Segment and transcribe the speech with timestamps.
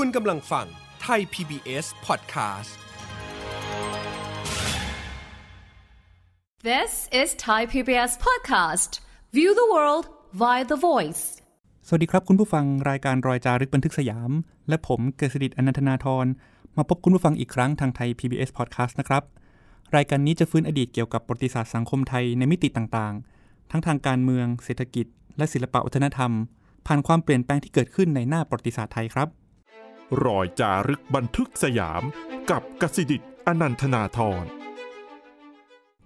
[0.00, 0.66] คุณกำลังฟัง
[1.02, 2.72] ไทย PBS Podcast
[6.70, 8.90] This is Thai PBS Podcast.
[9.36, 10.04] View the world
[10.42, 11.22] via the voice.
[11.86, 14.30] สวัสดีครับคุณผู้ฟังรายการรอยจารึกบันทึกสยาม
[14.68, 16.26] และผมเกษดิตอนันทนาทร
[16.76, 19.22] มาพบคุณผู้ฟังอีกครั้งทางไทย PBS Podcast นะครับ
[19.96, 25.06] รายการนี้จะฟื้นอดีตเกี่ยวกับประวัติศาสตร์สังคมไทยในมิติต่างๆ ทั้งทางการเมือง เศรษฐกิจ
[25.36, 26.30] และศิลปวัฒนธรรม
[26.86, 29.41] ผ่านความเปลี่ยนแปลงที่เกิดขึ้นในหน้าประวัติศาสตร์ไทยครับ
[30.24, 32.02] รอยจารึกบันทึกสยาม
[32.50, 34.44] กับกสิดิตอนันทนาทร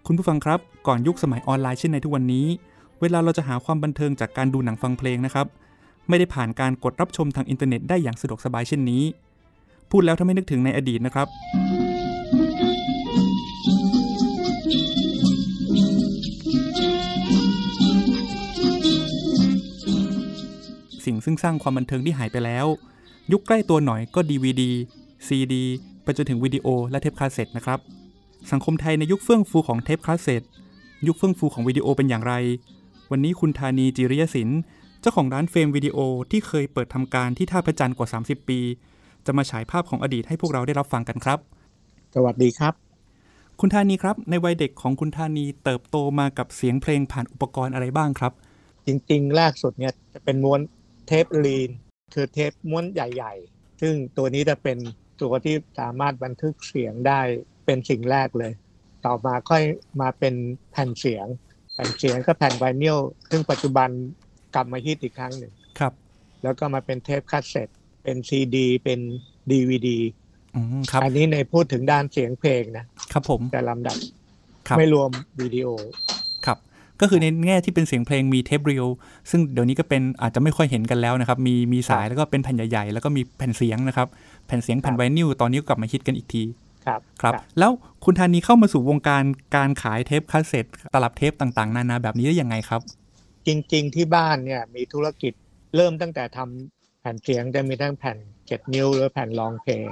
[0.06, 2.46] คุณผู้ฟังครับ ก่อนยุคสมัยออนไลน์เช่นในทุกวันนี้
[3.01, 5.46] เวลาเราจะหาความบันเทิงจากการดูหนังฟังเพลงนะครับ
[6.09, 9.02] ไม่ได้ผ่านการกดรับชมทางอินเทอร์เน็ตได้อย่างสะดวกสบายเช่นนี้
[9.91, 11.29] พูดแล้วถ้าไม่นึกถึงในอดีตนะครับ
[21.04, 22.66] สิ่งซึ่งสร้างความบันเทิงที่หายไปแล้ว
[23.32, 24.62] ยุคใกล้ตัวหน่อยก็ DVD
[25.26, 25.54] CD
[26.02, 27.80] ไปจนถึงวิดีโอและเทปคาสเซ็ตนะครับ
[28.51, 30.42] สังคมไทยในยุคเฟื่องฟูของเทปคาสเซ็ต
[31.06, 32.34] ยุคเฟื่องฟูของวิดีโอเป็นอย่างไร
[33.10, 34.60] วันนี้คุณธานีจิริยศิลป์
[35.01, 35.98] เจ้าของร้านเฟรมวิดีโอ
[36.30, 38.60] ที่เคยเปิดทำการที่ท่าพระจันทร์กว่า 30 ปี
[39.26, 41.38] จะมาฉายภาพของอดีตให้พวกเราได้รับฟังกันครับ
[42.14, 42.74] สวัสดีครับ
[43.60, 48.32] คุณธานีครับในวัยเด็กของคุณธานีเติบโตมากับเสียงเพลงผ่านอุปกรณ์อะไรบ้างครับ
[48.86, 50.60] จริงๆแรกสุดเนี่ยจะเป็นม้วน
[51.06, 51.70] เทป reel
[52.15, 54.79] คือเทปม้วนใหญ่ ๆ ซึ่งตัวนี้จะเป็น
[55.23, 57.21] ตัวที่สามารถบันทึกเสียงได้
[57.66, 58.52] เป็นสิ่งแรกเลย
[59.07, 59.63] ต่อมาค่อย
[60.01, 60.35] มาเป็น
[60.73, 61.26] แผ่นเสียง
[61.74, 62.98] แผ่นเสียงก็แผ่นไวนิล
[63.30, 63.88] ซึ่งปัจจุบัน
[64.54, 65.93] กลับมาฮิตอีกครั้งหนึ่งครับ
[66.43, 67.69] แล้วก็มาเป็นเทปคาสเซ็ต
[68.03, 69.00] เป็นซีดี เป็น
[69.50, 69.98] ดีวดี
[70.56, 73.97] อืมครับอันนี้ในพูดถึงด้านเสียงเพลงนะครับผมแต่ลำดับ
[74.69, 75.10] ครับไม่รวม
[75.41, 75.66] วิดีโอ
[76.06, 76.06] ครับ
[77.00, 78.88] ก็คือในแง่ที่เป็นเสียงเพลงมีเทป reel
[79.30, 84.08] ซึ่งเดี๋ยวนี้ก็เป็นอาจจะไม่ค่อยเห็นกันแล้วนะครับ มีมีสายแล้วก็เป็นแผ่นใหญ่ๆ แล้วก็มีแผ่นเสียงนะครับ
[84.47, 86.42] แผ่นเสียงแผ่นไวนิลตอนนี้ก็กลับมาฮิตกันอีกที
[86.86, 87.70] ครับครับ แล้ว
[88.04, 89.22] คุณธานีเข้ามาสู่วงการ
[89.56, 92.80] การขายเทปคาสเซ็ตตลับเทปต่างๆ นานาแบบนี้ได้ยังไงครับ
[93.46, 95.32] จริง ๆ ที่บ้านเนี่ยมีธุรกิจ
[95.76, 99.86] เริ่มตั้งแต่ทำแผ่นเสียงจะมีทั้งแผ่นเจ็ดนิ้วหรือแผ่น long play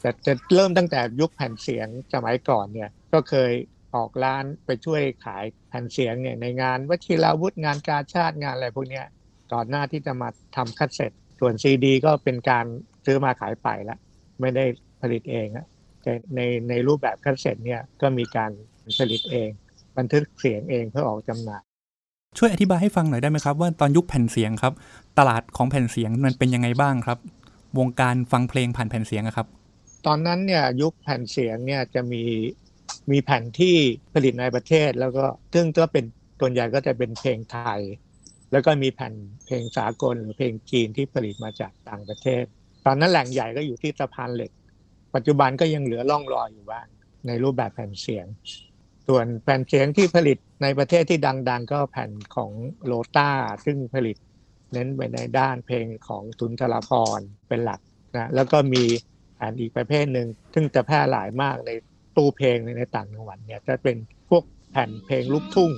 [0.00, 3.52] แต่จะเริ่มตั้งแต่ยุคแผ่นเสียงสมัยก่อนเนี่ย ก็เคย
[3.94, 9.06] ออกร้านไปช่วยขายแผ่นเสียงเนี่ยในงานวชิราวุธงานกาชาติงานอะไรพวกเนี้ย
[9.52, 12.66] ก่อนหน้าที่จะมาทำคาสเซ็ตส่วนซีดี ก็เป็นการ
[13.06, 13.96] ซื้อมาขายไปละ
[14.40, 14.64] ไม่ได้
[15.00, 15.66] ผลิตเองอะ
[16.02, 18.50] แต่ในในรูปแบบคาสเซ็ตเนี่ยก็มีการ
[18.98, 19.48] ผลิตเอง
[19.98, 21.62] บันทึกเสียงเองเพื่อออกจำหน่าย
[22.38, 24.72] ช่วยอธิบายให้ฟังหน่อยได้ไหมครับ ว่าตอนยุคแผ่นเสียงครับ
[25.18, 27.18] ตลาดของแผ่นเสียงมันเป็นยังไงบ้างครับ
[27.78, 29.46] วงการฟังเพลงผ่านแผ่นเสียงอะครับ
[30.06, 32.22] ตอนนั้นเนี่ยยุคแผ่นเสียงเนี่ยจะมี
[33.10, 33.76] มีแผ่นที่
[34.14, 35.24] ผลิตในประเทศ แล้วก็
[35.54, 36.04] ซึ่งก็เป็น
[36.40, 37.80] ส่วนใหญ่ก็จะเป็นเพลงไทย
[38.52, 39.14] แล้วก็มีแผ่น
[39.46, 42.44] เพลงสากลหรือเพลงจีนที่ผลิตมาจากต่างประเทศ
[42.86, 44.50] ตอนนั้นแหล่งใหญ่ก็อยู่ที่สะพานเหล็ก
[45.14, 46.86] ปัจจุบันก็ยังเหลือร่องรอยอยู่บ้าง
[47.26, 48.26] ในรูปแบบแผ่นเสียง
[49.08, 52.50] ส่วนแผ่นเสียงที่ผลิตในประเทศที่ดัง ๆ ก็แผ่นของ
[52.84, 53.30] โรต้า
[53.64, 54.16] ซึ่งผลิต
[54.72, 57.80] เน้นไปในด้านเพลงของสุนทราภรณ์เป็นหลัก
[58.16, 58.84] นะแล้วก็มี
[59.36, 61.70] แผ่นอีกประเภทหนึ่งซึ่งจะแพร่หลายมากใน
[62.16, 63.96] ตู้เพลงในต่างจังหวัดเนี่ยจะเป็น
[64.30, 65.70] พวกแผ่นเพลงลูกทุ่ง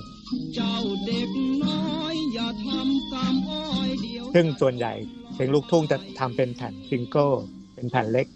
[4.33, 4.93] ซึ่งส่วนใหญ่
[5.35, 7.31] เพลงลูกทุ่งจะทำเป็นแผ่นซิงเกิล
[7.73, 8.27] เป็นแผ่นเล็ก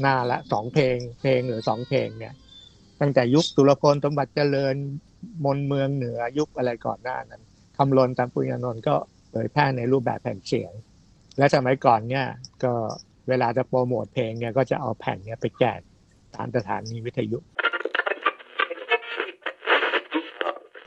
[0.00, 2.34] หน้าละสองเพลง เพลงหรือสองเพลงเนี่ย
[3.00, 4.74] ตั้งแต่ยุคสุรพลสมบัติเจริญ
[5.44, 7.42] มนเมืองเหนือยุคอะไรก่อนหน้านั้น
[7.76, 8.94] คำลนตามปุญญานนท์ก็
[9.30, 10.72] เผยแพร่ในรูปแบบแผ่นเสียง
[11.38, 12.26] และสมัยก่อนเนี่ย
[12.64, 12.72] ก็
[13.28, 17.38] เวลาจะโปรโมทเพลงเนี่ยก็จะเอาแผ่นเนี่ยไปแจกามสถานีวิทยุ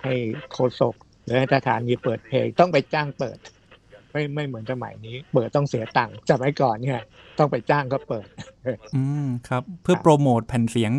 [0.03, 0.13] ให้
[0.51, 3.37] โฆษกหรือให้สถานีเปิดเพลงต้องไปจ้างเปิด
[4.11, 7.01] ไม่ไม่เหมือนสมัยนี้ เปิดต้องเสียตังค์สมัยก่อนเนี่ย
[7.39, 8.27] ต้องไปจ้างเขาเปิด
[8.95, 10.91] อืมครับ เพื่อโปรโมทแผ่นเสียง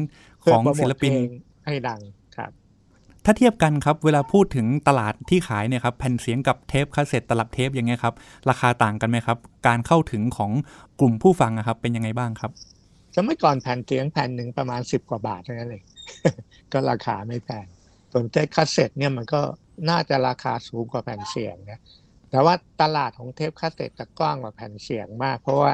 [0.44, 1.28] ของเพื่อโปรโมศิลปินเพลง
[1.67, 2.00] ให้ดัง
[2.37, 2.50] ครับ
[3.25, 8.15] ถ้าเทียบกันครับ เวลาพูดถึงตลาดที่ขายเนี่ยครับแผ่นเสียงกับเทปคาสเซ็ตตลับเทปอย่างเงี้ยครับ
[8.49, 10.50] ราคาต่างกันไหมครับ การเข้าถึงของ
[11.00, 12.50] กลุ่มผู้ฟังอะครับ เป็นยังไงบ้างครับ
[13.15, 15.85] สมัยก่อนแผ่นเสียงแผ่นหนึ่งประมาณสิบกว่าบาทเท่านั้นเอง
[16.73, 17.67] ก็ราคาไม่แพง
[18.12, 19.41] ส่วนเทปคาสเซ็ตเนี่ยมันก็
[19.91, 21.81] น่าจะราคาสูงกว่าแผ่นเสียงนะ
[22.31, 25.73] แต่ว่าตลาดของเทปคาสเซ็ตจะกว้างกว่าแผ่นเสียงมาก เพราะว่า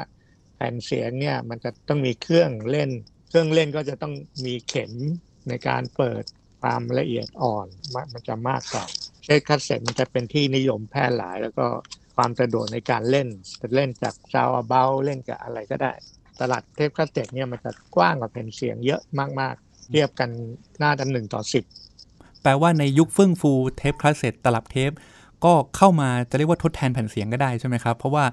[0.57, 2.91] แผ่นเสียงเนี่ยมันจะต้องมีเครื่องเล่น
[3.29, 4.93] เครื่องเล่นก็จะต้องมีเข็ม
[5.49, 6.25] ในการเปิด
[6.63, 7.67] ความละเอียดอ่อน
[8.13, 8.85] มันจะมากกว่า
[9.25, 11.67] เทปคาสเซ็ตมันจะเป็นที่นิยมแพร่หลาย แล้วก็
[12.17, 13.29] ความสะดวกในการเล่น
[13.61, 15.93] จะเล่นจาก Soundabout เล่นกับอะไรก็ได้
[16.41, 19.01] ตลาดเทปคาสเซ็ตเนี่ยมันจะกว้างกว่าแผ่นเสียงเยอะ
[19.41, 20.31] มากๆ เทียบกัน
[20.83, 21.65] น่าจะหนึ่งต่อสิบ
[22.43, 24.91] แปลว่าในยุคเฟื่องฟูเทปคาสเซ็ตตลับเทป
[25.45, 28.25] ก็เข้ามาจะเรียกว่าทดแทนแผ่นเสียงก็ได้ใช่ไหมครับ เพราะว่า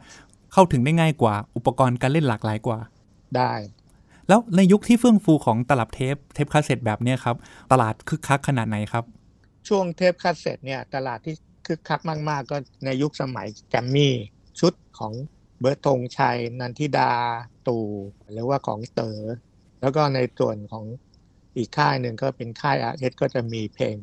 [0.53, 2.79] เข้าถึงได้ง่ายกว่าอุปกรณ์การเล่นหลากหลายกว่า
[3.37, 3.53] ได้
[4.27, 7.35] แล้วในยุคที่เฟื่องฟูของตลับเทปเทปคาสเซ็ตแบบเนี้ยครับ
[7.71, 9.03] ตลาดคึกคักขนาดไหนครับ
[9.67, 11.35] ช่วงเทปคาสเซ็ตเนี่ยตลาดที่
[11.67, 14.13] คึกคักมาก ๆ ก็ในยุคสมัยแกรมมี่
[14.59, 15.13] ชุดของ
[15.63, 17.11] เบิร์ตธงชัย นันทิดา
[17.67, 17.87] ตู่
[18.31, 19.19] หรือว่าของเต๋อ
[19.81, 20.85] แล้วก็ในส่วนของ
[21.57, 23.95] อีกค่ายหนึ่งก็เป็นค่ายอาร์เอสก็จะมีเพลง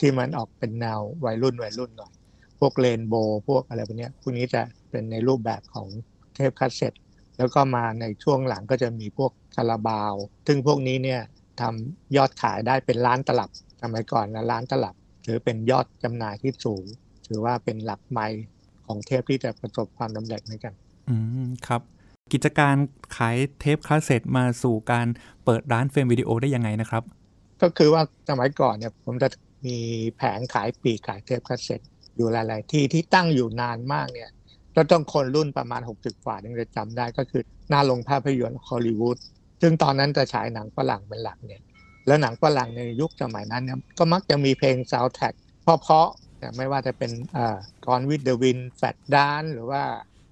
[0.00, 2.12] ที่มันออกเป็นแนววัยรุ่นวัยรุ่นหน่อย
[2.60, 5.88] พวกเรนโบว์พวกอะไรพวกนี้พวกนี้จะเป็นในรูปแบบของ
[6.34, 6.92] เทปคาสเซ็ต
[7.38, 10.14] แล้วก็มาในช่วงหลังก็จะมีพวกคาราบาว
[10.46, 11.20] ซึ่งพวกนี้เนี่ย
[11.60, 13.50] ทำยอดขายได้เป็นล้านตลับ
[13.82, 14.94] สมัยก่อนนะล้านตลับ
[15.26, 16.84] ถือเป็นยอดจำหน่ายที่สูง
[17.26, 18.42] ถือว่าเป็นหลักไมล์
[18.86, 20.74] ของเทปที่จะประสบความสำเร็จเหมือนกัน
[21.08, 21.14] อื
[21.46, 21.82] มครับ
[22.32, 22.74] กิจการ
[23.16, 25.06] ขายเทปคาสเซ็ตมาสู่การ
[25.44, 27.02] เปิดร้านเฟรมวิดีโอได้ยังไงนะครับ
[27.62, 29.28] ก็คือว่าสมัยก่อนเนี่ยผมจะ
[29.66, 29.76] มี
[30.16, 31.80] แผงขายปลีกขายเทปคาสเซ็ต
[32.16, 34.30] อยู่หลาย ๆ ที่ที่ตั้งอยู่นานมากเนี่ย
[34.76, 39.18] ก็ต้องคนรุ่นประมาณ 60 กว่าถึงจะจำได้ก็คือหน้าโรงภาพยนตร์ฮอลลีวูด
[39.60, 41.62] ซึ่งตอนนั้นจะฉายหนังฝรั่งเป็นหลักเนี่ย
[42.06, 49.82] แล้วหนังฝรั่งในยุคสมัยนั้นเนี่ยก็มักจะมีเพลงซาวด์แท็กเพราะๆเนี่ยไม่ว่าจะเป็นอ่า Gone with the Wind Flashdance หรือว่า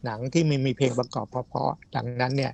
[0.06, 2.52] หนังที่มีมีเพลงประกอบเพราะๆดังนั้นเนี่ย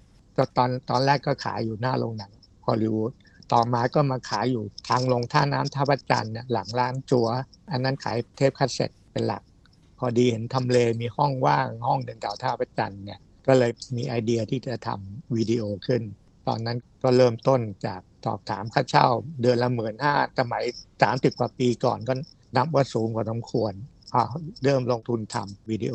[0.57, 2.33] ตอนตอนแรกก็ขายอยู่หน้าโรงหนัง
[2.67, 3.13] ฮอลลีวูด
[3.53, 7.29] ต่อมาก็มาขายอยู่ทางลงท่าน้ำท่าพระจันทร์เนี่ยหลังร้านจัว
[7.71, 9.43] อันนั้นขายเทปคาสเซ็ตเป็นหลัก
[9.99, 16.03] พอดีเห็นทำเลมีห้องว่างห้องเดินแถวท่าพระจันทร์เนี่ยก็เลยมีไอเดียที่จะทำวิดีโอขึ้น
[16.49, 19.07] ตอนนั้นก็เริ่มต้นจากสอบถามค่าเช่า
[19.41, 20.65] เดือนละหมื่นห้าสมัย
[21.03, 22.15] สามสิบกว่าปีก่อนก็
[22.57, 23.73] นับว่าสูงกว่าสมควร
[24.65, 25.95] เริ่มลงทุนทำวิดีโอ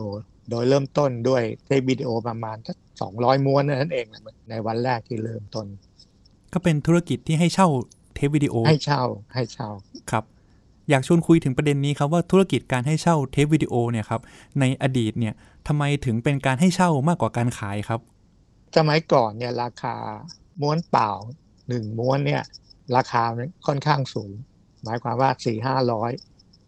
[0.50, 4.08] โดยเริ่มต้นด้วยเทปวิดีโอประมาณสักสองร้อยม้วนนั่นเอง
[4.50, 5.66] ในวันแรกที่เริ่มต้น
[6.54, 7.68] ก็เป็นธุรกิจที่ให้เช่า
[8.16, 9.04] เทปวิดีโอ ให้เช่า
[9.34, 9.70] ให้เช่า
[10.12, 10.24] ครับ
[10.90, 14.22] อยากชวนคุยถึงประเด็นนี้ครับว่าธุรกิจการให้เช่าเทปวิดีโอเนี่ยครับ
[14.60, 15.34] ในอดีตเนี่ย
[15.68, 18.00] ทำไมถึงเป็นการให้เช่ามากกว่าการขายครับ
[18.78, 19.96] สมัยก่อนเนี่ยราคา
[20.62, 21.12] ม้วนเปล่า
[21.68, 22.44] หนึ่งม้วนเนี่ย
[22.96, 24.32] ราคามันค่อนข้างสูง
[24.84, 26.12] หมายความว่าสี่ห้าร้อย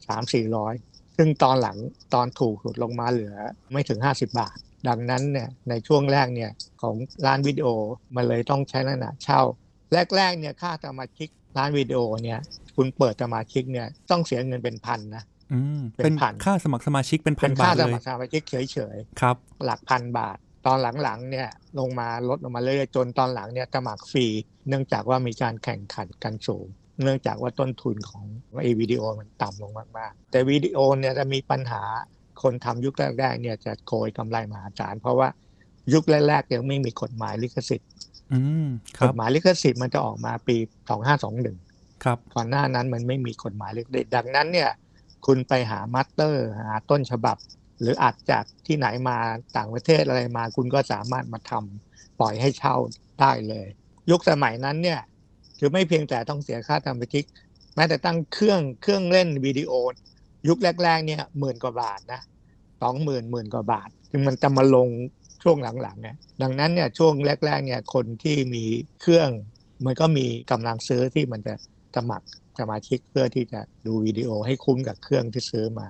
[0.08, 0.74] สามสี่ร้อย
[1.21, 1.77] ซึ่งตอนหลัง
[2.13, 3.36] ตอนถูกสุดลงมาเหลือ
[3.71, 4.57] ไม่ถึง 50 บาท
[4.88, 6.51] ดังนั้นเนี่ยในช่วงแรกเนี่ย
[6.81, 6.95] ของ
[7.25, 7.68] ร้านวิดีโอ
[8.16, 9.42] มันเลยต้องใช้ลักษณะเช่า
[10.16, 11.27] แรกๆเนี่ยค่าสมาชิก
[11.57, 12.39] ร้านวิดีโอเนี่ย
[12.75, 15.24] คุณเปิดสมาชิกเนี่ยต้องเสียเงินเป็นพันนะ
[15.54, 21.50] อืมเป็นเป็นพันค่าสมัครสมาชิกเป็นพัเป็นนบาค่าทสเลยมัครสมาชิกเฉยๆครับ หลักพันบาท ตอนหลังๆเนี่ย
[21.80, 24.25] ลงมาลดลงมาเรื่อยๆจนตอนหลังเนี่ยสมัครฟรี
[24.68, 26.65] เนื่องจากว่ามีการแข่งขันกันสูง
[27.04, 28.25] เนื่องจากว่าต้นทุนของ
[28.62, 31.81] ไอวิดีโอมันต่ำลงมากๆ แต่วิดีโอเนี่ยจะมีปัญหา
[32.42, 35.28] คนทำยุคแรกๆเนี่ยจะโกยกำไรมหาศาลเพราะว่า
[35.94, 37.90] ยุคแรกๆยังไม่มีกฎหมายลิขสิทธิ์
[38.34, 38.68] อืม
[38.98, 40.57] คกรัฎบหมายลิขสิทธิ์มันจะออกมาปี
[41.30, 44.69] 2521 ครับก่อนหน้านั้นมันไม่มีกฎหมายลิขสิทธิ์ดังนั้นเนี่ย
[45.25, 47.38] คุณไปหามาสเตอร์หาต้นฉบับ
[47.81, 49.18] หรืออัดจากที่ไหนมา
[49.57, 52.75] ต่างประเทศอะไรมา คุณก็สามารถมาทำปล่อยให้เช่า
[53.19, 53.68] ได้เลย
[54.10, 55.00] ยุคสมัยนั้นเนี่ย
[55.60, 57.26] คือไม่เพียงแต่ต้องเสียค่าทำบันทึก
[57.76, 59.72] แม้แต่ตั้งเครื่องเครื่องเล่นวิดีโอ
[60.48, 62.22] ยุคแรก ๆ เนี่ยหมื่นกว่าบาทนะ
[62.82, 64.90] สองหมื่นหมื่นกว่าบาทคือมันจะมาลง
[65.44, 67.14] ช่วงหลังๆเนี่ยดังนั้นเนี่ยช่วง
[67.46, 68.64] แรก ๆ เนี่ยคนที่มี
[69.02, 69.30] เครื่อง
[69.86, 71.54] มันก็มีกำลังซื้อที่มันจะ
[71.96, 72.28] สมัคร
[72.60, 75.88] สมาชิกเพื่อที่จะดูวิดีโอให้คุ้มกับเครื่องที่ซื้อมา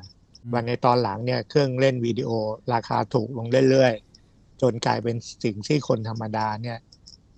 [0.53, 2.29] วันในตอนหลังเนี่ยเครื่องเล่นวิดีโอ
[2.73, 6.77] ราคาถูกลงเรื่อยๆจนกลายเป็นสิ่งที่คนธรรมดาเนี่ย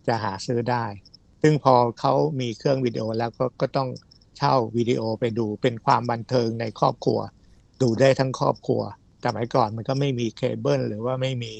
[0.08, 0.86] จะหาซื้อได้
[1.42, 3.90] ซึ่งพอเขามีเครื่องวิดีโอแล้วก็ก็ต้อง
[4.38, 7.20] เช่าวิดีโอไปดูเป็นความบันเทิงในครอบครัว
[7.82, 8.82] ดูได้ทั้งครอบครัว
[9.26, 11.54] สมัยก่อนมันก็ไม่มีเคเบิลหรือว่าไม่มี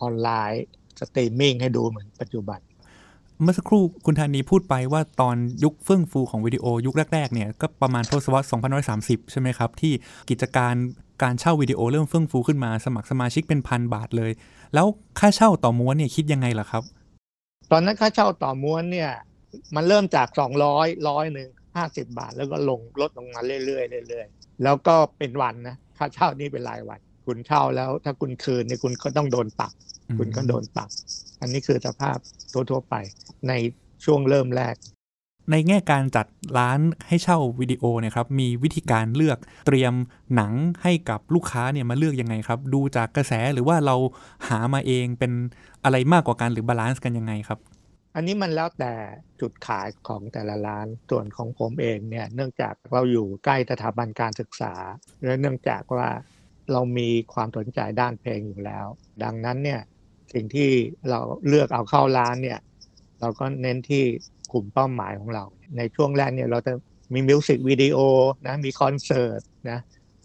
[0.00, 0.64] ออนไลน์
[1.00, 2.60] สตรีมมิ่งให้ดูเหมือนปัจจุบัน
[3.42, 8.46] เมื่อสักครู่คุณธานีพูดไปว่าตอนยุคเฟื่องฟูของวิดีโอยุคแรกๆเนี่ยก็ประมาณทศวรรษ
[8.88, 9.92] 2530 ใช่ไหมครับ ที่
[10.30, 10.74] กิจการ
[11.22, 14.32] การเช่าวิดีโอเริ่มเฟื่องฟูขึ้นมาสมัครสมาชิกเป็นพันบาทเลย
[14.74, 14.86] แล้ว
[15.18, 16.82] ค่าเช่าต่อม้วนเนี่ยคิดยังไงล่ะครับ
[17.70, 19.10] ตอนนั้นค่าเช่าต่อม้วนเนี่ย
[19.76, 29.72] มันเริ่มจากสองร้อยร้อยหนึ่งห้าสิบบาท แล้วก็ลงลดลงมาเรื่อยๆเรื่อยๆแล้วก็เป็นวันนะค่าเช่านี่เป็นรายวัน คุณเช่าแล้ว ถ้าคุณคืนเนี่ยคุณก็ต้องโดนปรับ
[30.18, 30.90] คุณก็โดนปรับ
[31.40, 32.18] อันนี้คือสภาพ
[32.52, 32.94] ทั่วๆไป
[33.48, 33.52] ใน
[34.04, 34.74] ช่วงเริ่มแรก
[35.50, 36.26] ในแง่การจัด
[36.58, 39.94] ร้านให้เช่าวิดีโอเนี่ยครับมีวิธีการเลือกเตรียม
[40.34, 43.96] หนังให้กับลูกค้าเนี่ยมาเลือกยังไงครับ ดูจากกระแสหรือว่าเรา
[44.48, 45.32] หามาเองเป็น
[45.84, 47.58] อะไรมากกว่ากันหรือ balance กันยังไงครับ
[48.14, 48.94] อันนี้มันแล้วแต่
[49.40, 54.74] จุดขายของแต่ละร้านส่วนของผมเองเนี่ยเนื่องจากเราอยู่ใกล้สถาบันการศึกษา
[55.24, 56.08] และเนื่องจากว่า
[56.72, 58.86] เรามีความสนใจด้านเพลงอยู่แล้ว
[59.24, 59.80] ดังนั้นเนี่ย
[60.34, 60.70] สิ่งที่
[61.10, 62.60] เราเลือกเอาเข้าร้านเนี่ย
[63.20, 64.04] เราก็เน้นที่
[64.52, 65.44] กลุ่มเป้าหมายของเรา
[65.76, 66.72] ในช่วงแรกเนี่ยเราจะ
[67.14, 67.98] มีมิวสิกวิดีโอ
[68.46, 69.40] นะมีคอนเสิร์ต
[69.70, 69.78] นะ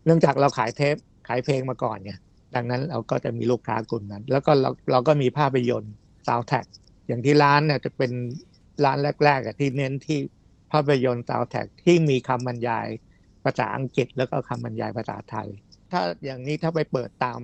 [0.06, 0.96] เนื่องจากเราขายเทป
[1.28, 2.18] ขายเพลงมาก่อนเนี่ย
[2.56, 5.94] ดังนั้นเราก็จะมีลูกค้ากลุ่มนั้น แล้วก็เราเราก็มีภาพยนตร์
[6.28, 6.66] ซาวแท็ก
[7.08, 8.12] อย่างที่ร้านเนี่ยจะเป็น
[8.86, 10.20] ร้านแรกๆที่เน้นที่
[10.72, 12.88] ภาพยนตร์ซาวแท็กที่มีคำบรรยาย
[13.44, 15.48] ภาษาอังกฤษแล้วก็คำบรรยายภาษาไทย
[15.92, 17.40] ถ้าอย่างนี้ถ้าไปเปิดตาม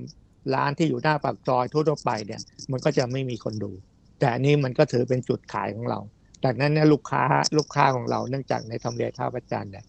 [0.54, 3.72] ร้านที่อยู่หน้าปากซอยทั่วๆไปเนี่ย มันก็จะไม่มีคนดู
[4.20, 6.00] แต่อันนี้มันก็ถือเป็นจุดขายของเรา
[6.46, 7.24] ดังนั้นเนี่ยลูกค้า
[7.58, 9.86] ลูกค้าของเราเนื่องจากในทำเลท่าประจันเนี่ย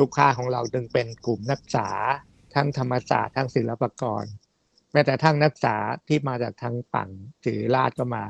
[0.00, 1.88] ลูกค้าของเราจึงเป็นกลุ่มนักศึกษา
[2.54, 4.24] ทั้งธรรมศาสตร์ทั้งศิลปากร
[4.92, 5.76] แม้แต่ทั้งนักศึกษา
[6.08, 7.08] ที่มาจากทางฝั่ง
[7.44, 8.24] ถือราชก็มา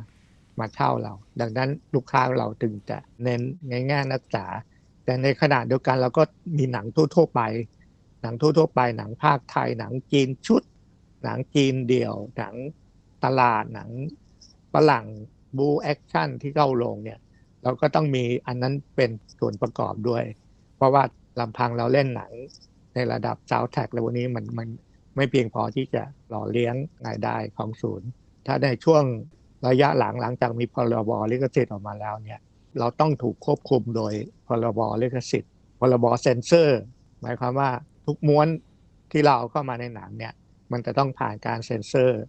[0.59, 4.47] มาเช่าเรา ดังนั้นลูกค้าเราจึงจะเน้นในแง่นักศึกษา
[5.05, 6.23] แต่ในขณะเดียวกันเราก็
[6.59, 7.41] มีหนังทั่วๆไป
[8.23, 10.63] หนังทั่วๆไป หนังพากย์ไทย หนังจีนชุด
[11.25, 12.55] หนังจีนเดี่ยว หนัง
[13.25, 13.91] ตลาดหนัง
[14.73, 15.07] ฝรั่ง
[15.57, 17.19] บู๊ action ที่เข้าโรงเนี่ย
[17.65, 20.25] เราก็ต้องมีอันนั้นเป็นส่วนประกอบด้วย
[20.77, 21.03] เพราะว่า
[21.41, 22.33] ลำพังเราเล่นหนัง
[22.95, 24.69] ในระดับซาวแท็กแล้ววันนี้มันมัน
[25.17, 26.75] ไม่เพียงพอที่จะหล่อเลี้ยง
[27.07, 28.09] รายได้ของศูนย์
[28.47, 29.05] ถ้าในช่วง
[29.69, 32.41] ระยะหลังหลังจากมีพรบลิขสิทธิ์ออกมาแล้วเนี่ย
[32.79, 34.13] เราต้องถูกควบคุมโดย
[34.47, 36.81] พรบลิขสิทธิ์พรบเซนเซอร์
[37.21, 37.71] หมายความว่า
[38.07, 38.49] ทุกม้วน
[39.13, 40.33] ที่เราเอาเข้ามาในหนังเนี่ย
[40.73, 42.23] มันจะต้องผ่านการเซ็นเซอร์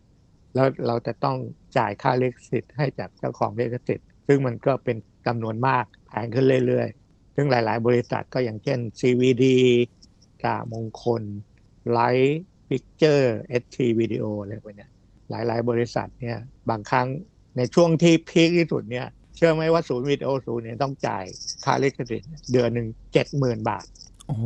[0.53, 1.37] แล้วเราจะต้อง
[1.77, 9.45] จ่ายค่าลิขสิทธิ์ให้จากเจ้าของลิขสิทธิ์ ซึ่งมันก็เป็นจำนวนมากแพงขึ้นเรื่อยๆ ซึ่งหลาย ๆ บริษัทก็อย่างเช่น CVD
[10.43, 11.23] กามงคล
[11.97, 12.33] Light
[12.69, 13.25] Picture
[13.61, 14.91] ST Video อะไรพวกเนี้ย
[15.29, 16.37] หลาย ๆ บริษัทเนี่ย
[16.69, 17.07] บางครั้ง
[17.57, 21.25] ในช่วงที่พีคที่สุดเนี่ยเชื่อไหมว่าศูนย์วิดีโอศูนย์เนี่ยต้องจ่าย
[21.65, 23.85] ค่าลิขสิทธิ์เดือนหนึ่งเจ็ดหมื่นบาท
[24.27, 24.37] โอ้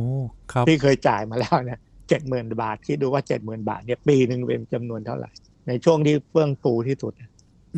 [0.52, 5.30] ครับที่เคยจ่ายมาแล้วเนี่ยเจ็ดหมื่นบาทคิดดูว่าเจ็ดหมื่นบาทเนี่ยปีหนึ่งเป็นจำนวนเท่าไหร่
[5.68, 7.12] ในช่วงที่เฟื่องฟูที่สุด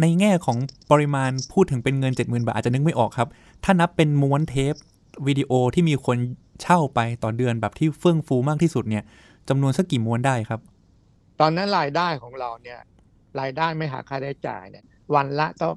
[0.01, 0.59] ในแง่ของ
[0.91, 3.29] ปริมาณพูดถึงเป็นเงิน 70,000 บาทอาจจะนึกไม่ออกครับ
[3.65, 4.75] ถ้านับเป็นม้วนเทป
[5.27, 6.17] วิดีโอที่มีคน
[6.63, 9.05] เช่าไปต่อเดือนแบบที่เฟื่องฟูมากที่สุดเนี่ย
[9.49, 10.61] จำนวนสักกี่ม้วนได้ครับ
[11.41, 12.81] ตอนนั้นรายได้ของเราเนี่ย
[13.41, 14.85] รายได้ไม่หักค่าใช้จ่ายเนี่ย
[15.15, 15.69] วันละก็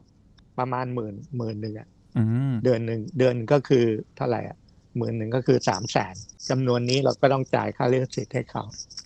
[0.58, 4.58] ประมาณหมื่นหมื่นหนึ่งอะอืมเดือนหนึ่งเดือนก็คือเท่าไหร่อะ
[4.98, 6.16] หมื่นหนึ่งก็คือสามแสน
[6.50, 8.64] จำนวนนี้เราก็ต้องจ่ายค่าลิขสิทธิ์ให้เขา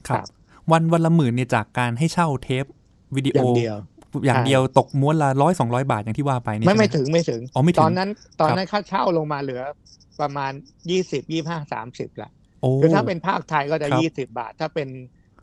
[0.09, 0.25] ครับ
[0.71, 2.65] วันวันละหมื่นเนี่ยจากการให้เช่าเทป
[3.15, 3.77] วิดีอโอย่างเดียว
[4.25, 8.09] อย่างเดียวตกม้วนละร้อยสองร้อยบาทอย่างที่ว่าไปเนี่ยไม่ใช่หไม่ถึงไม่ถึงอ๋อไม่ถึงตอนนั้น
[8.41, 9.61] ตอนนั้นค่าเช่าลงมาเหลือ
[10.21, 10.51] ประมาณ
[10.89, 12.29] ยี่สิบยี่ห้าสามสิบละ
[12.61, 14.87] โอ้คือถ้าเป็นภาคไทยก็จะครับยี่สิบาท ถ้าเป็น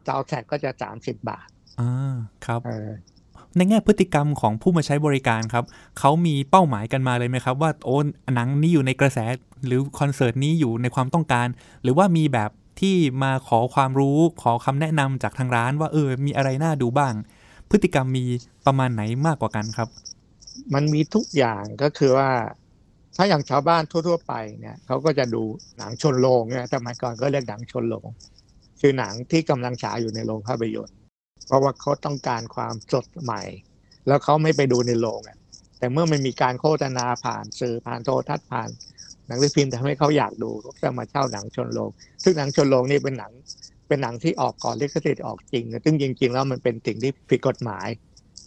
[0.06, 1.46] ซาวแท็กก็จะสามสิบบาท
[1.80, 2.14] อ่า
[2.46, 2.90] ครับเออ
[3.56, 5.64] ในแง่พฤติกรรมของผู้มาใช้บริการครับ
[5.98, 7.96] เขามีเป้าหมายกันมาเลยไหมครับ ว่าโอ้
[8.34, 9.18] หนังนี้อยู่ในกระแส
[9.66, 11.46] หรือคอนเสิร์ตนี้อยู่ในความต้องการ
[11.82, 17.14] หรือว่ามีแบบที่มาขอความรู้ขอคำแนะนำจากทางร้านว่าเออมีอะไรน่าดูบ้าง
[17.70, 18.24] พฤติกรรมมี
[18.66, 19.88] ประมาณไหนมากกว่ากันครับ
[20.74, 22.30] มันมีทุกอย่างก็คือว่า
[23.16, 25.42] ถ้าอย่างชาวบ้านทั่ว ๆ ไปเนี่ยเขาก็จะดู
[25.78, 28.08] หนังชนโรงเนี่ยสมัยก่อนก็เรียกหนังชนโรง
[28.80, 30.96] คือหนังที่กำลังฉายอยู่ในโรงภาพยนตร์
[31.46, 33.42] เพราะว่าเขาต้องการความสดใหม่
[34.06, 35.38] แล้วเขาไม่ไปดูในโรงอะ
[35.78, 38.68] แต่เมื่อมันมีการโฆษณาผ่านสื่อผ่านโทรทัศน์ผ่าน
[39.26, 41.90] หนังสือพิมพ์ทำให้เขาอยากดูเขาจะมาเช่าหนังชนโรง
[42.22, 43.32] ซึ่งหนังชนโรงนี่เป็นหนัง
[43.88, 47.88] เป็นหนังที่ออกก่อนลิขสิทธิ์ออกจริงนะซึ่งจริง ๆ แล้วมันเป็นสิ่งที่ผิดกฎหมาย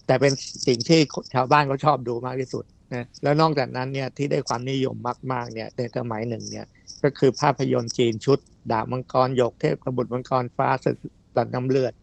[0.08, 0.34] แต่เป็น
[0.68, 1.00] สิ่งที่
[1.34, 4.96] ชาวบ้านเขาชอบดูมากที่สุดนะแล้วนอกจากนั้นเนี่ยที่ได้ความนิยม
[5.32, 6.66] มากๆเนี่ยในสมัยหนึ่งเนี่ย
[7.04, 8.40] ก็คือภาพยนตร์จีนชุด
[8.72, 10.98] ดาบมังกรหยกเทพกบุตรมังกรฟ้าศึก
[11.36, 11.94] ตัดน้ำเลือด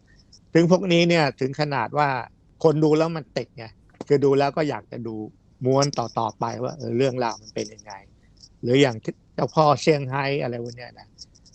[0.53, 2.09] ถึงพวกนี้เนี่ยถึงขนาดว่า
[2.63, 3.65] คนดูแล้วมันติดไง
[4.07, 5.15] คือดูแล้วก็อยากจะดู
[5.65, 7.93] ม้วนต่อๆไปว่าเออเรื่องราวมันเป็นยังไง
[8.61, 8.95] หรืออย่าง
[9.33, 11.07] เจ้าพ่อเซี่ยงไฮ้อะไรพวกเนี้ยนะ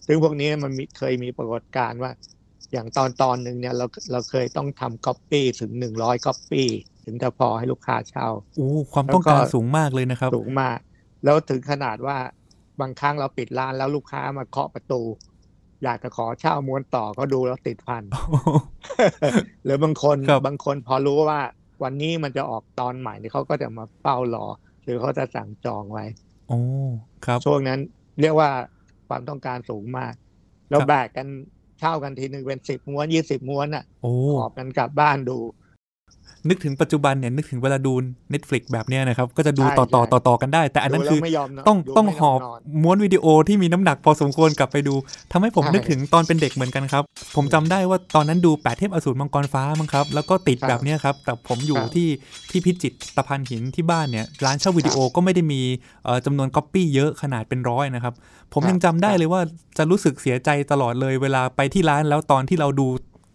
[0.07, 2.11] ซึ่งพวกนี้มันมีเคยมีปรากฏการณ์ว่า
[2.73, 6.69] อย่างตอนตอนหนึ่งเนี่ยเราเราเคยต้องทำก๊อปปี้ถึงหนึ่งร้อยก๊อปปี้
[7.05, 10.79] ถึงจะพอให้ลูกค้าเช่าโอ้ความต้องการแล้วก็สูงมากเลยนะครับ สูงมาก
[11.25, 12.17] แล้วถึงขนาดว่า
[12.81, 15.03] บางครั้งเราปิดร้านแล้วลูกค้ามาเคาะประตู
[15.85, 18.03] อยากจะขอเช่าม้วนต่อเขาดูแล้วติดพัน
[19.65, 21.41] หรือบางคนครับบางคนพอรู้ว่า
[21.83, 24.47] วันนี้มันจะออกตอนใหม่นี่เขาก็จะมาเฝ้ารอ
[24.85, 26.05] หรือเขาจะสั่งจองไว้
[26.49, 26.61] โอ้
[27.25, 27.79] ครับช่วงนั้น
[28.21, 28.51] เรียกว่า
[29.09, 30.15] ความต้องการสูงมาก
[30.71, 31.27] แล้วครับแบกกัน
[31.79, 35.39] เช่ากันทีหนึ่งเป็นสิบม้วนยี่สิบม้วนอะโอ้หอบกันกลับบ้านดู
[36.49, 37.93] นึกถึงปัจจุบันเนี่ยนึกถึงเวลาดู
[38.33, 44.95] Netflix แบบเนี้ยนะครับ ก็จะดูใช่ต่อต่อใช่ต่อต่อกันได้ แต่อันนั้นดูคือแล้วไม่ยอมนนต้องดูต้องไม่ยหอบนอนม้วนวิดีโอที่มีน้ำหนักพอสมควรกลับไปดู
[45.33, 47.03] ทำให้ผมใช่นึกถึงตอนเป็นเด็กเหมือนกันครับ
[47.37, 52.09] ผมจำได้ว่าตอนนั้นดูแปดเทพอสูรมังกรฟ้ามั้งครับ แล้วก็ติดครับแบบเนี้ยครับ แต่ผมอยู่ครับที่
[52.51, 55.61] ที่พิจิตรตะพานหินที่บ้านเนี่ยร้านเช่าวิดีโอก็ไม่ได้มี
[56.05, 58.15] เอ่อจำนวนก๊อปปี้เยอะขนาดเป็นร้อยนะครับ
[58.53, 59.41] ผมครับยังจำได้ครับเลยว่า
[59.79, 62.89] จะรู้สึกเสียใจตลอดเลยเวลาไปที่ร้านแล้วตอนที่เราดู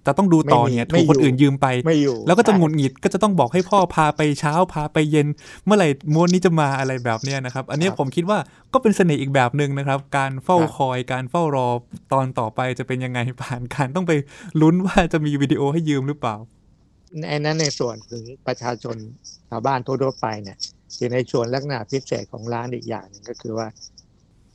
[0.08, 5.28] แต่ต้องดูต่อเนี่ยไม่ถูมีกคนอื่นยืมไปไม่อยู่แล้วก็จะหงุดหงิดก็จะต้องบอกให้พ่อพาไปเช้าพาไปเย็น
[5.66, 8.40] เมื่อไหร่ม้วนนี้จะมาอะไรแบบเนี้ยนะครับ อันนี้ผมคิดว่า
[8.74, 11.68] ก็เป็นเสน่ห์อีกแบบหนึ่งนะครับ การเฝ้าคอยการเฝ้ารอ
[12.14, 14.14] ตอนต่อไปจะเป็นยังไงผ่านการต้องไป
[14.62, 16.36] ลุ้นว่าจะมีวิดีโอให้ยืมหรือเปล่า
[17.20, 18.96] ในนั้นในส่วนถึงประชาชน
[19.50, 20.58] ชาวบ้านทั่วๆไปเนี่ย
[20.98, 23.68] อยู่ในส่วนลักษณะพิเศษของร้านอีกอย่างหนึ่งก็คือว่า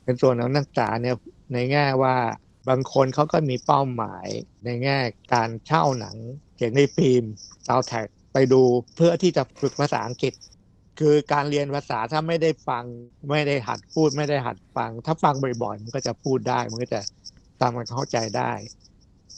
[0.03, 1.15] เป็นส่วนของนักศึกษาเนี่ย
[1.53, 2.15] ในแง่ว่า
[2.69, 4.27] บางคนเขาก็มีเป้าหมาย
[4.65, 4.97] ในแง่
[5.33, 6.15] การเช่าหนัง
[6.55, 7.23] เขียนในฟิล์ม
[7.67, 8.61] ซาวแท็กไปดู
[8.95, 10.33] เพื่อที่จะฝึกภาษาอังกฤษ
[10.99, 12.83] คือการเรียนภาษาถ้าไม่ได้ฟัง
[13.31, 17.01] ไม่ได้หัดพูดไม่ได้หัดฟัง ถ้าฟังบ่อยๆมันก็จะพูดได้ มันก็จะ
[17.61, 18.51] ตามมันเข้าใจได้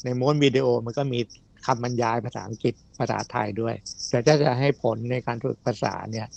[0.04, 1.20] ในม้วนวิดีโอมันก็มี
[1.66, 3.76] คำบรรยายภาษาอังกฤษภาษาไทยด้วย
[4.10, 6.28] แต่ถ้าจะให้ผลในการฝึกภาษาเนี่ย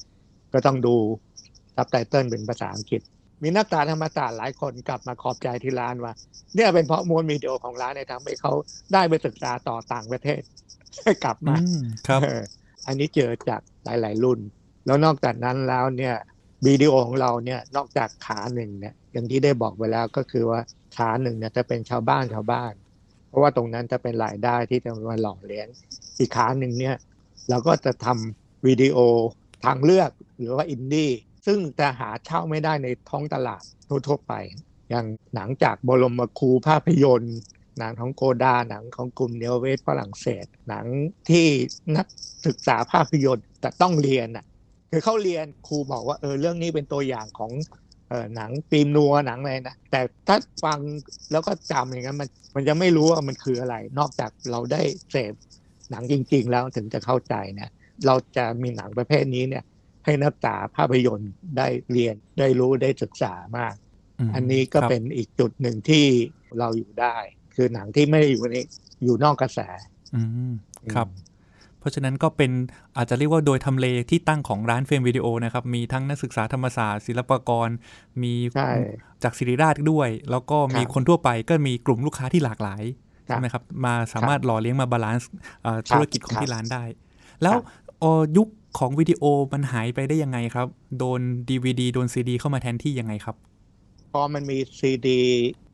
[0.53, 0.95] ก็ต้องดู
[1.77, 3.03] ซับไตเติลเป็นภาษาอังกฤษ
[3.43, 6.13] มีนักศึกษาธรรมศาสตร์หลายคนกลับมาขอบใจที่ร้านว่า
[6.55, 8.53] เนี่ยเป็นเพราะม้วนวิดีโอของร้านเนี่ยทำให้เขา
[8.93, 10.41] ได้ไปศึกษาต่อต่างประเทศ
[11.25, 12.43] กลับอืมามครับเออ
[12.87, 14.41] อันนี้เจอจากหลาย ๆ รุ่น
[14.87, 16.15] แล้วนอกจากนั้นแล้วเนี่ย
[16.67, 20.61] วิดีโอของเราเนี่ยนอกจากขาหนึ่งเนี่ยอย่างที่ได้บอกไปแล้วก็คือว่า
[20.97, 22.73] ขาหนึ่งเนี่ยจะเป็นชาวบ้านชาวบ้าน
[23.29, 25.69] เพราะว่าตรงนั้นจะเป็นรายได้ที่จะมาหล่อเลี้ยง
[26.19, 26.97] อีกขาหนึ่งเนี่ย
[27.49, 28.99] เราก็จะทำวิดีโอ
[29.65, 31.11] ทางเลือกหรือว่าอินดี้
[31.47, 34.33] ซึ่งจะหาเช่าไม่ได้ในท้องตลาดทั่วๆไป
[34.91, 37.37] อย่างหนังจากบรมครูภาพยนตร์
[37.79, 40.87] หนังของโกดาร์หนังของกลุ่ม New Wave ฝรั่งเศส หนัง
[41.29, 41.47] ที่
[41.97, 42.07] นัก
[42.47, 44.45] ศึกษาภาพยนตร์แต่ต้องเรียนอะ
[44.91, 47.53] คือเขาเรียนครูบอกว่าเออเรื่องนี้เป็นตัวอย่างของ
[48.09, 50.79] เออหนังฟิล์มนัวหนังอะไรนะแต่ถ้าฟัง
[51.33, 55.35] แล้วก็จำอย่างนั้นมันมันจะไม่รู้ว่ามันคืออะไร นอกจากเราได้เสพ
[55.91, 57.71] หนังจริง ๆ แล้วถึงจะเข้าใจเนี่ย
[58.07, 59.65] เราจะมีหนังประเภทนี้เนี่ย
[60.09, 63.75] ให้นักศึกษาภาพยนตร์ได้เรียนได้รู้ได้ศึกษามาก
[64.29, 66.07] มอันนี้ก็ครับเป็นอีกจุดหนึ่งที่
[66.59, 67.17] เราอยู่ได้
[67.55, 68.57] คือหนังที่ไม่ได้อยู่ใน
[69.05, 69.61] อยู่นอกกระแส
[70.15, 70.53] อืม
[70.95, 71.09] ครับ
[71.79, 72.53] เพราะฉะนั้นก็เป็น
[72.97, 77.69] อาจจะเรียกว่าโดยทำเลที่ตั้งของร้านเฟรมวิดีโอนะครับ มีทั้งนักศึกษาธรรมศาสตร์ ศิลปากร
[78.23, 78.71] มีใช่
[79.23, 82.83] จากศิริราชด้วย แล้วก็มีครับคนทั่วไปก็มีกลุ่มลูกค้าที่หลากหลาย
[83.29, 85.31] ครับใช่ไหมครับมาสามารถหล่อเลี้ยงมา balance
[85.63, 86.85] เอ่อครับธุรกิจของครับที่ร้านได้
[87.43, 87.65] แล้วครับ
[88.01, 88.49] เอ่อยุค
[88.79, 93.37] ของวิดีโอมันหายไปได้ยังไงครับ โดน DVD โดนซีดีเข้ามาแทนที่ยังไงครับ
[94.13, 95.21] พอมันมีซีดี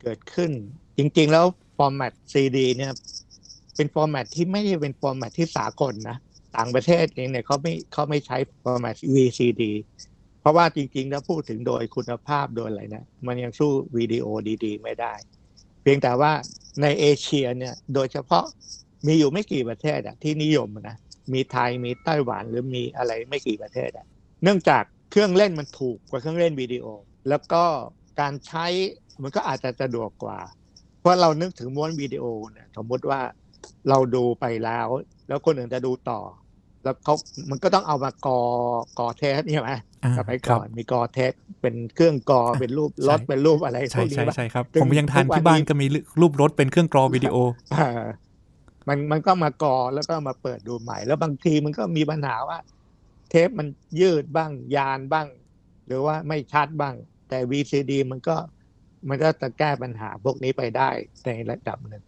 [0.01, 0.51] เกิดขึ้น
[0.97, 1.45] จริง ๆ แล้ว
[1.77, 2.93] format ซีดีเนี่ย
[3.75, 6.17] เป็น format ที่ไม่ได้เป็น format ที่สากลนะ
[6.55, 9.63] ต่างประเทศเองเนี่ยเขาไม่เขาไม่ใช้ format VCD
[10.41, 14.25] เพราะว่าจริงๆแล้วพูดถึงโดยคุณภาพโดยอะไรนะมันยังสู้วิดีโอ
[14.63, 15.13] ดีๆ ไม่ได้
[15.81, 16.31] เพียงแต่ว่า
[16.81, 18.45] ในเอเชียเนี่ยโดยเฉพาะ
[19.07, 20.97] มีอยู่ไม่กี่ประเทศอะที่นิยมนะ
[21.33, 24.05] มีไทยมีไต้หวันหรือมีอะไรไม่กี่ประเทศอะ
[24.43, 26.85] เนื่องจากเครื่องเล่นมันถูกกว่าเครื่องเล่นวิดีโอ
[27.29, 27.63] แล้วก็
[28.19, 28.65] การใช้
[29.21, 30.39] มันก็อาจจะสะดวกกว่า
[30.99, 33.21] เพราะเรานึกถึงม้วนวิดีโอเนี่ยสมมติว่า
[33.89, 34.87] เราดูไปแล้ว
[35.27, 36.19] แล้วคนอื่นจะดูต่อ
[36.83, 37.13] แล้วเขา
[37.51, 38.41] มันก็ต้องเอามากอ
[38.99, 39.71] กอเทสใช่ไหม
[40.03, 45.85] อ่าสมัยครัก่บอนมีกอเทสเป็นเครื่องกอเป็นรูปรถใช่เป็นรูปอะไรพใช่วกนี้ใช่ป่ะใช่ครับซึ่งผมยังทานทุกวันที่บ้านนี้ก็มี
[46.21, 47.35] รูปรถเป็นเครื่องกรอวิดีโอ
[47.69, 47.77] เออ
[48.87, 52.59] มันมันก็มากอแล้วก็มาเปิดดูใหม่ แล้วบางทีมันก็มีปัญหาว่า
[53.29, 53.67] เทปมัน
[53.99, 55.27] ยืดบ้างยานบ้าง
[55.85, 56.95] หรือว่าไม่ชัดบ้าง
[57.29, 58.35] แต่ VCD มันก็
[59.09, 60.89] มันก็จะแก้ปัญหาพวกนี้ไปได้
[61.25, 62.03] ในระดับหนึ่ง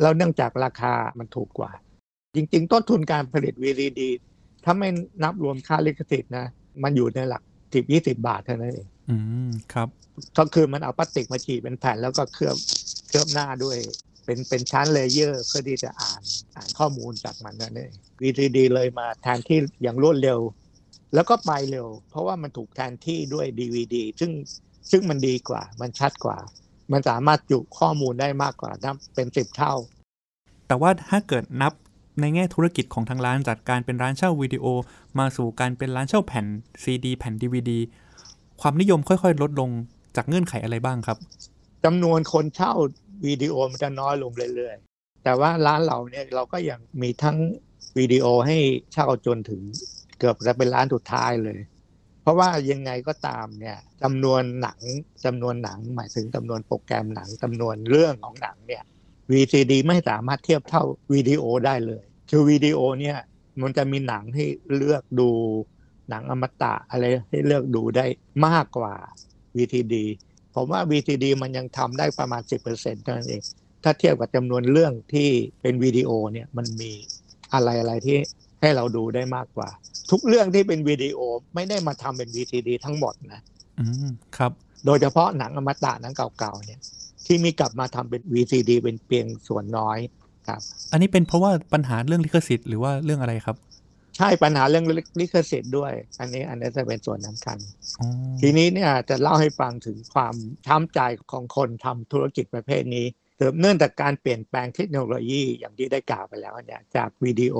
[0.00, 1.72] แล้วเนื่องจากราคามันถูกกว่า
[2.34, 4.00] จริง ๆ ต้นทุนการผลิต VCD
[4.64, 4.88] ถ้าไม่
[5.22, 6.46] นับรวมค่าลิขสิทธิ์นะ
[6.82, 7.42] มันอยู่ในหลัก
[7.74, 9.16] สิบยี่สิบบาทเท่านั้นเองอื
[9.48, 9.88] มครับ
[10.38, 12.56] ก็คือมันเอาพลาสติกมาฉีดเป็นแผ่นแล้วก็เคลือบ
[13.08, 13.76] เคลือบหน้าด้วย
[14.24, 16.22] เป็นเป็นชั้น layer เพื่อที่จะอ่าน
[16.56, 20.40] อ่านข้อมูลจากมันนั่นเอง VCD เลยมาแทนที่อย่างรวดเร็ว
[21.14, 24.32] แล้วก็ไปเร็ว เพราะว่ามันถูกแทนที่ด้วย DVD ซึ่ง
[24.90, 26.38] ซึ่งมันดีกว่า มันชัดกว่า
[26.92, 29.74] มันสามารถจุข้อมูลได้มากกว่านับเป็นสิบเท่า
[30.66, 31.72] แต่ว่าถ้าเกิดนับ
[32.20, 34.64] ในแง่ธุรกิจของทางร้านจากการเป็นร้านเช่าวิดีโอ
[35.18, 36.46] มาสู่การเป็นร้านเช่าแผ่น
[36.82, 37.70] ซีดีแผ่น DVD
[38.60, 39.70] ความนิยมค่อยๆ ลดลง
[40.16, 41.18] จากเงื่อนไขอะไรบ้างครับ
[41.84, 42.72] จำนวนคนเช่า
[43.26, 47.38] วิดีโอมันจะน้อยลงเรื่อยๆ แต่ว่าร้านเราเนี่ยเราก็ยังมีทั้ง
[47.98, 48.56] วิดีโอให้
[48.92, 49.62] เช่าจนถึง
[50.18, 51.58] เกือบจะเป็นร้านสุดท้ายเลย
[52.22, 54.80] เพราะว่ายังไงก็ตามเนี่ยจำนวนหนัง
[55.24, 58.82] จำนวนหนัง หมายถึงจำนวนโปรแกรมหนังจำนวนเรื่องของหนังเนี่ย
[59.30, 63.18] VCD ไม่สามารถเทียบเท่าวิดีโอได้เลยคือวิดีโอเนี่ย
[63.62, 65.30] มันจะมีหนังให้เลือกดู
[66.08, 68.06] หนังอมตะอะไรให้เลือกดูได้
[68.46, 68.94] มากกว่า
[69.56, 69.94] VCD
[70.54, 73.42] ผมว่า VCD มันยังทำได้ประมาณ 10%เท่านั้นเอง
[73.84, 75.28] ถ้าเทียบกับจำนวนเรื่องที่
[75.62, 76.92] เป็นวิดีโอเนี่ยมันมี
[77.54, 78.16] อะไรอะไรที่
[78.60, 79.68] ให้เราดูได้มากกว่า
[80.10, 81.18] ทุกเรื่องที่เป็นวิดีโอ
[81.54, 83.40] ไม่ได้มาทำเป็น VCD ทั้งหมดนะ
[83.80, 84.52] อืมครับ
[84.86, 86.80] โดยเฉพาะหนังอมตะหนังเก่าๆเนี่ย
[87.26, 89.98] ที่มีกลับมาทำเป็น VCD เป็นเพียงส่วนน้อย
[90.48, 90.60] ครับ
[90.92, 93.56] อันนี้เป็นเพราะว่าปัญหาเรื่องลิขสิทธิ์หรือว่าเรื่องอะไรครับ
[94.16, 94.84] ใช่ปัญหาเรื่อง
[95.20, 97.58] ลิขสิทธิ์ด้วย อันนี้อันนี้จะเป็นส่วนสำคัญ
[98.00, 98.06] อ๋อ
[98.40, 100.34] ทีนี้เนี่ยจะเล่าให้ฟังถึงความ
[100.66, 101.00] ช้ำใจ
[101.32, 103.06] ของคนทำธุรกิจประเภทนี้
[103.60, 107.56] เนื่องจากการเปลี่ยนแปลงเทคโนโลยีอย่างที่ได้กล่าวไปแล้วเนี่ยจากวิดีโอ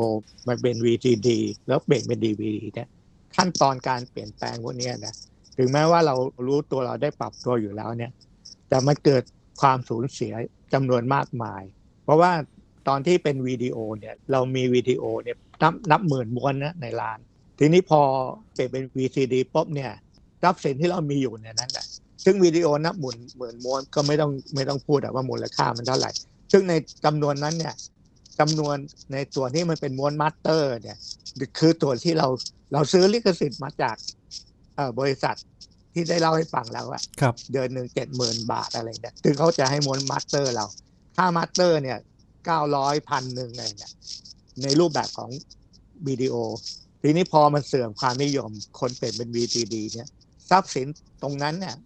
[0.47, 1.29] มาเป็น VCD
[1.69, 2.89] แล้วเปลี่ยนเป็น DVD เนี่ย
[3.37, 5.15] ขั้นตอนการเปลี่ยนแปลงพวกเนี้ยนะ
[5.59, 6.15] ถึงแม้ว่าเรา
[6.47, 8.13] รู้ตัวเราได้ปรับตัวอยู่แล้วเนี่ย
[8.69, 9.23] แต่มันเกิด
[9.61, 10.33] ความสูญเสีย
[10.73, 11.63] จำนวนมากมาย
[12.05, 12.33] เพราะว่า
[12.89, 17.19] ตอนที่เป็นวิดีโอเนี่ยเรามีวิดีโอเนี่ย นับนับหมื่นม้วนนะในร้าน
[17.59, 18.01] ทีนี้พอ
[18.55, 19.91] เปลี่ยนเป็น VCD ปุ๊บเนี่ย
[20.43, 21.87] ทรัพย์สินที่เรามีอยู่ในนั้นแหละ
[22.25, 26.11] ซึ่งวิดีโอนับหมื่นหมื่นม้วนก็ไม่ต้องไม่ต้องพูดว่ามูลค่ามันเท่าไหร่
[26.53, 26.73] ซึ่งใน
[27.05, 27.75] จำนวนนั้นเนี่ย
[28.41, 28.77] จำนวน
[29.13, 30.99] ในส่วนที่มันเป็นม้วน master เนี่ย
[31.59, 32.29] คือตัวที่เรา
[32.73, 33.97] เราซื้อลิขสิทธิ์มาจาก
[35.01, 35.37] บริษัท
[35.95, 40.67] ที่ได้เล่าให้ฟังแล้วอะครับเดือนหนึ่งเจ็ดหมื่นบาทอะไรเนี่ยซึ่งเขาจะให้ม้วน master เรา
[41.17, 41.99] ค่า master เนี่ย
[42.47, 43.93] เก้าร้อยพันหนึ่งอะไรเนี่ย
[44.63, 45.31] ในรูปแบบของ
[46.09, 46.35] วิดีโอ
[47.03, 50.09] ทีนี้พอมันเสื่อมความนิยม คนเปลี่ยนเป็น VCD เนี่ย
[50.51, 50.87] ทรัพย์สิน
[51.23, 51.77] ตรงนั้นเนี่ย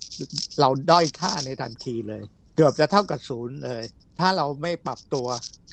[0.60, 2.22] เราด้อยค่าในทันทีเลย
[2.56, 3.82] เกือบจะเท่ากับศูนย์เลย
[4.18, 5.26] ถ้าเราไม่ปรับตัว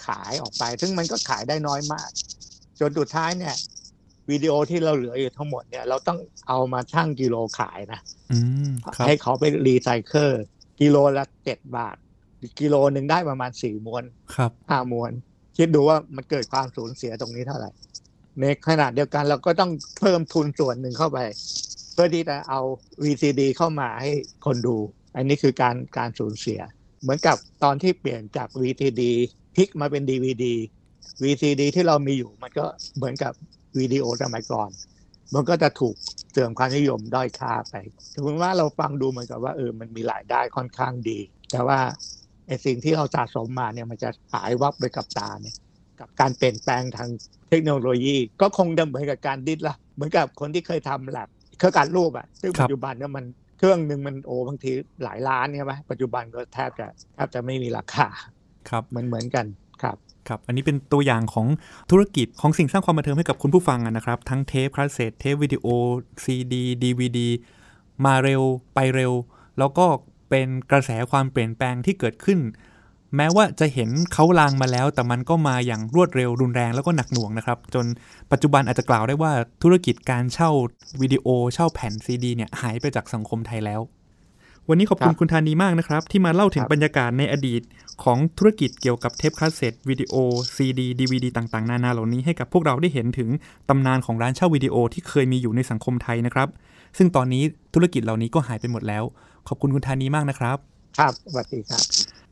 [0.05, 2.09] ขายออกไป ซึ่งมันก็ขายได้น้อยมาก
[2.79, 3.55] จนสุดท้ายเนี่ย
[4.29, 7.99] วิดีโอที่เราเหลืออยู่ทั้งหมดเนี่ยเราต้องเอามาชั่งกิโลขายนะ
[8.31, 8.37] อื
[8.69, 10.31] มครับให้เขาไปรีไซเคิล
[10.81, 11.95] กิโลละเจ็ดบาท
[12.59, 14.03] กิโลหนึ่งได้ประมาณสี่มวน
[14.35, 15.11] ครับห้ามวน
[15.57, 17.71] คิดดูว่ามันเกิดความสูญเสียตรงนี้เท่าไหร่
[18.39, 21.19] ในขณะเดียวกันเราก็ต้องเพิ่มทุนส่วนหนึ่งเข้าไป
[21.93, 22.59] เพื่อที่จะเอา
[23.03, 24.11] VCD เข้ามาให้
[24.45, 24.77] คนดู
[25.15, 26.59] อันนี้คือการการสูญเสีย
[27.01, 29.01] เหมือนกับตอนที่เปลี่ยนจาก VCD
[29.55, 30.45] พลิกมาเป็น DVD
[31.23, 32.65] VCD ที่เรามีอยู่มันก็
[32.97, 33.33] เหมือนกับ
[33.79, 34.69] วิดีโอสมัยก่อน
[35.33, 35.95] มันก็จะถูก
[36.31, 37.75] เสื่อมความนิยมด้อยค่าไป
[38.13, 41.19] ถึงว่าเราฟังดูเหมือนกับว่าเออ มันมีรายได้ค่อนข้างดี
[41.51, 41.79] แต่ว่า
[42.47, 45.55] ไอ้สิ่งที่เราสะสมมาเนี่ยมันจะหายวับไปกับตาเนี่ย
[45.99, 47.09] กับการเปลี่ยนแปลงทาง
[47.49, 53.25] เทคโนโลยี ก็คงจะเหมือนกับการดิ้นละเหมือนกับคนที่เคยทำแลบเครื่องการรูปอะซึ่งครัปับจจุบันเนี่ยมัน
[53.57, 54.71] เครื่องหนึ่งมันโอ้บางที
[55.03, 58.07] หลายล้านใช่ไหมปัจจุบันก็แทบจะแทบจะไม่มีราคา
[58.69, 59.45] ครับเหมือนเหมือนกัน
[59.81, 61.47] ครับครับ อันนี้เป็นตัวอย่างของ
[61.91, 65.65] ธุรกิจของสิ่งสร้างความบันเทิงให้กับคุณผู้ฟังอะนะครับ ทั้งเทปคาสเซ็ตเทปวิดีโอ
[66.23, 67.29] ซีดีดีวีดี
[68.05, 69.13] มาเร็วไปเร็ว
[69.59, 69.85] แล้วก็
[70.33, 72.39] เป็นกระแสความเปลี่ยนแปลงที่เกิดขึ้น
[73.15, 77.85] แม้ว่าจะเห็นเค้าลางมาแล้ว แต่มันก็มาอย่างรวดเร็วรุนแรงแล้วก็หนักหน่วงนะครับ จน
[78.31, 79.31] ปัจจุบันอาจจะกล่าวได้ว่า
[79.63, 80.49] ธุรกิจการเช่า
[81.01, 83.81] วิดีโอเช่าแผ่นซีดีเนี่ยหายไปจากสังคมไทยแล้ว
[84.69, 87.61] วันนี้ขอบคุณคุณธานีมากนะครับ ที่มาเล่าถึงบบรรยากาศในอดีต
[88.03, 90.13] ของธุรกิจเกี่ยวกับเทปคาสเซ็ตวิดีโอ
[90.55, 93.29] ซีดีดีวีดีต่างๆ นานาเหล่านี้ให้กับพวกเราได้เห็นถึง
[93.69, 96.49] ตำนานของร้านเช่าวิดีโอที่เคยมีอยู่ในสังคมไทยนะครับ
[96.97, 97.43] ซึ่งตอนนี้
[97.73, 99.03] ธุรกิจเหล่านี้ก็หายไปหมดแล้ว
[99.47, 100.57] ขอบคุณคุณธานีมากนะครับ
[100.99, 101.81] ครับสวัสดีครับ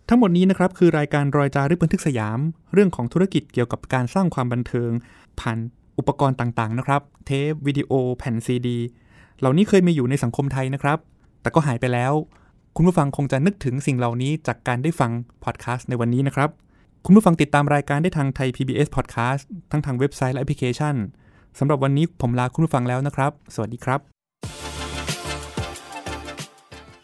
[0.09, 2.39] ทั้งหมดนี้นะครับคือรายการรอยจารึกบันทึกสยาม
[2.73, 4.91] เรื่องของธุรกิจเกี่ยวกับการสร้างความบันเทิง
[5.39, 5.57] ผ่าน
[5.97, 8.77] อุปกรณ์ต่างๆนะครับ เทปวิดีโอ แผ่นซีดี
[9.39, 10.97] เหล่านี้เคยมีอยู่ในสังคมไทยนะครับ
[11.41, 12.13] แต่ก็หายไปแล้ว
[12.75, 15.11] คุณผู้ฟังคงจะนึกถึงสิ่งเหล่านี้จากการได้ฟัง
[15.43, 16.49] พอดแคสต์ในวันนี้นะครับ
[17.05, 20.95] คุณผู้ฟังติดตามรายการได้ทางไทย PBS Podcast ทั้งทางเว็บไซต์และแอปพลิเคชัน
[21.59, 24.70] สำหรับวันนี้ผมลาคุณผู้ฟังแล้วนะครับ สวัสดีครับ